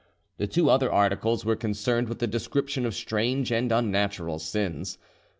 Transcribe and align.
The 0.39 0.47
two 0.47 0.67
other 0.67 0.91
articles 0.91 1.45
were 1.45 1.55
concerned 1.55 2.09
with 2.09 2.17
the 2.17 2.25
description 2.25 2.87
of 2.87 2.95
strange 2.95 3.51
and 3.51 3.71
unnatural 3.71 4.39
sins. 4.39 4.97